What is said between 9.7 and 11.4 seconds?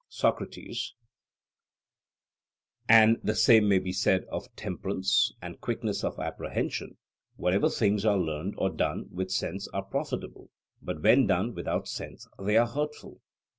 are profitable, but when